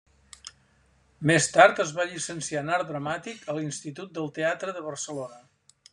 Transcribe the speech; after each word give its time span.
Més 1.31 1.49
tard, 1.57 1.83
es 1.83 1.93
va 1.99 2.07
llicenciar 2.13 2.65
en 2.65 2.73
art 2.79 2.89
dramàtic 2.93 3.45
a 3.53 3.59
l'Institut 3.59 4.17
del 4.17 4.33
Teatre 4.39 4.75
de 4.79 4.87
Barcelona. 4.89 5.43